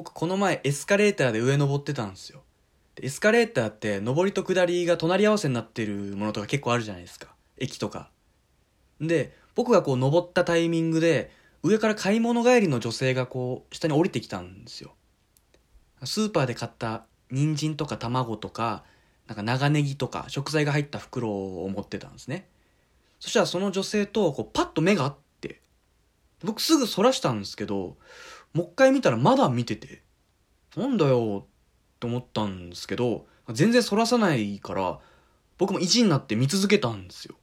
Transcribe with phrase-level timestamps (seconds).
[0.00, 2.40] 僕この前エスカレーターで上登ってたんですよ。
[3.02, 7.34] エスカレーターって上りと下りが隣り合わせになってるものとか結構あるじゃないですか。
[7.58, 8.08] 駅とか。
[8.98, 11.30] で、僕がこう登ったタイミングで、
[11.62, 14.94] 上から買い物帰りの女性がこう下に降りてきたんですよ。
[16.02, 18.84] スーパーで買った人参とか卵とか、
[19.26, 22.48] なんか長ネギとか食材が入った袋を持ってたんですね。
[23.18, 25.60] そしたらその女性とこうパッと目が合って、
[26.42, 27.98] 僕すぐ反らしたんですけど、
[28.52, 30.02] もう一回見たらまだ見てて、
[30.76, 34.98] なんだよって思ったんですけど、全然反らさないから、
[35.58, 37.36] 僕も意地になって見続けたんですよ。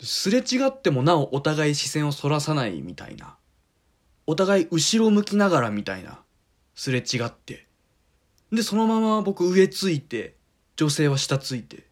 [0.00, 3.36] すれ違ってもなおお互い視線を反らさないみたいな。
[4.26, 6.20] お互い後ろ向きながらみたいな。
[6.74, 7.66] すれ違って。
[8.52, 10.36] で、そのまま僕上ついて、
[10.76, 11.86] 女性は下ついて。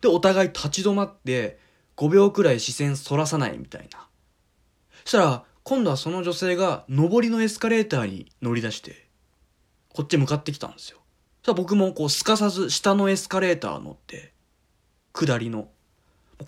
[0.00, 1.58] で、お互い立ち止まって、
[1.96, 4.06] 5秒くらい視線反らさないみたいな。
[5.04, 9.08] そしたら、今度はその女性が上りのエスカレーターに乗り出して、
[9.94, 10.98] こっち向かってきたんですよ。
[11.42, 14.34] そしたら僕もこうすかさず下のエスカレーター乗って、
[15.14, 15.68] 下りの。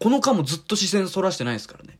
[0.00, 1.98] この間もずっと視線反らしてないですからね。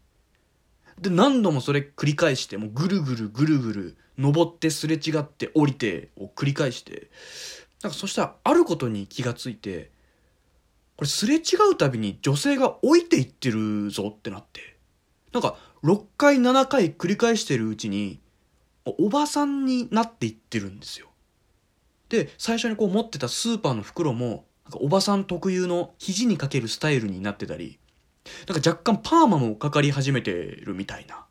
[1.00, 7.10] で、何度もそれ繰り返して、もうぐるぐるぐるぐる、登ってすれ違って降りてを繰り返して、
[7.82, 9.90] なんかそしたらあることに気がついて、
[10.96, 11.40] これすれ違
[11.72, 14.76] うたびに女性が置いていってるぞってなって。
[15.32, 18.20] なんか6回7回繰り返してるうちに、
[18.84, 21.06] おばさんになっていってるんですよ。
[22.08, 27.78] で、最初にこう持ってたスーパーの袋も、なんかおばさん特有の肘にかけるスタイルになってたり、
[28.48, 31.24] なんか若干パーマもかかり始めてるみたいな。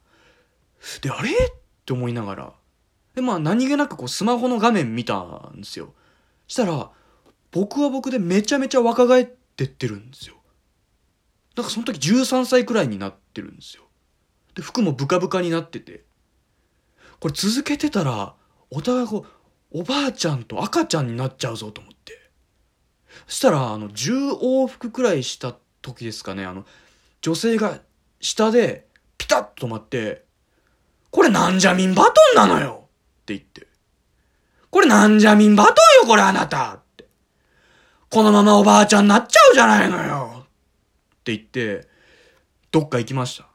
[1.02, 1.32] で、あれ？
[1.32, 1.34] っ
[1.86, 2.54] て思いながら。
[3.14, 5.20] で、まあ何気なくこうスマホの画面見た
[5.54, 5.94] んですよ。
[6.48, 6.92] したら、
[7.52, 10.36] 僕は僕でめちゃめちゃ若返ってってるんですよ。
[11.58, 13.85] なんかその時13歳くらいになってるんですよ。
[14.56, 16.04] で、服もブカブカになってて。
[17.20, 18.34] これ続けてたら、
[18.70, 19.26] お互いこ
[19.72, 22.30] う、おばあちゃんと赤ちゃんになっちゃうぞと思って。
[23.28, 26.66] そしたら、あの、10往復くらいした時ですかね、あの、
[27.22, 27.80] 女性が
[28.22, 28.88] 下で
[29.18, 30.26] ピタッと止まって、
[31.12, 32.88] これなんじゃみんバトンなのよ
[33.22, 33.68] って言って。
[34.70, 37.08] これなんじゃみんバトンよこれあなたって。
[38.10, 41.88] このままおばあちゃんになっちゃうじゃないのよって言って、
[42.72, 43.55] どっか行きました。